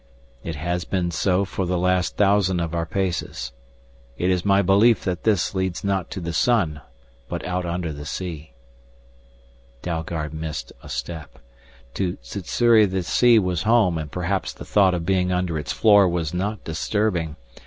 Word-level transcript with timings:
"It 0.43 0.55
has 0.55 0.83
been 0.83 1.11
so 1.11 1.45
for 1.45 1.67
the 1.67 1.77
last 1.77 2.17
thousand 2.17 2.59
of 2.59 2.73
our 2.73 2.87
paces. 2.87 3.51
It 4.17 4.31
is 4.31 4.43
my 4.43 4.63
belief 4.63 5.03
that 5.03 5.25
this 5.25 5.53
leads 5.53 5.83
not 5.83 6.09
to 6.09 6.19
the 6.19 6.33
sun 6.33 6.81
but 7.29 7.45
out 7.45 7.67
under 7.67 7.93
the 7.93 8.07
sea." 8.07 8.53
Dalgard 9.83 10.33
missed 10.33 10.73
a 10.81 10.89
step. 10.89 11.37
To 11.93 12.17
Sssuri 12.23 12.87
the 12.87 13.03
sea 13.03 13.37
was 13.37 13.61
home 13.61 13.99
and 13.99 14.09
perhaps 14.11 14.53
the 14.53 14.65
thought 14.65 14.95
of 14.95 15.05
being 15.05 15.31
under 15.31 15.59
its 15.59 15.71
floor 15.71 16.09
was 16.09 16.33
not 16.33 16.63
disturbing. 16.63 17.35